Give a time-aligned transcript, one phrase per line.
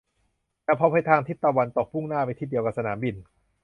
[0.63, 3.15] แต่พอไปทางทิศตะวันตกมุ่งหน้าไปทิศเดียวกับสนามบิน